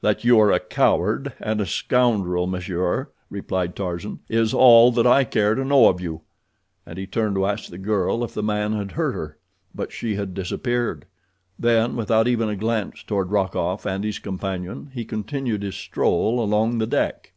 [0.00, 5.24] "That you are a coward and a scoundrel, monsieur," replied Tarzan, "is all that I
[5.24, 6.22] care to know of you,"
[6.86, 9.36] and he turned to ask the girl if the man had hurt her,
[9.74, 11.04] but she had disappeared.
[11.58, 16.78] Then, without even a glance toward Rokoff and his companion, he continued his stroll along
[16.78, 17.34] the deck.